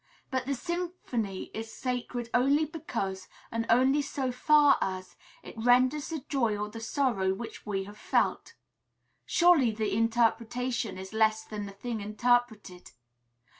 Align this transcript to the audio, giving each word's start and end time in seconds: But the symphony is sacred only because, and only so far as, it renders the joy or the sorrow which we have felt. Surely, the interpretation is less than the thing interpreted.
But 0.31 0.47
the 0.47 0.55
symphony 0.55 1.51
is 1.53 1.71
sacred 1.71 2.31
only 2.33 2.65
because, 2.65 3.27
and 3.51 3.67
only 3.69 4.01
so 4.01 4.31
far 4.31 4.79
as, 4.81 5.15
it 5.43 5.53
renders 5.55 6.09
the 6.09 6.21
joy 6.27 6.57
or 6.57 6.69
the 6.69 6.79
sorrow 6.79 7.35
which 7.35 7.67
we 7.67 7.83
have 7.83 7.99
felt. 7.99 8.55
Surely, 9.27 9.69
the 9.69 9.95
interpretation 9.95 10.97
is 10.97 11.13
less 11.13 11.43
than 11.43 11.67
the 11.67 11.71
thing 11.71 12.01
interpreted. 12.01 12.89